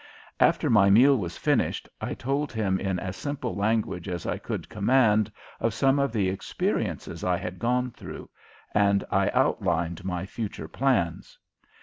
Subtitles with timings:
[0.39, 4.67] After my meal was finished I told him in as simple language as I could
[4.67, 8.27] command of some of the experiences I had gone through,
[8.73, 11.37] and I outlined my future plans.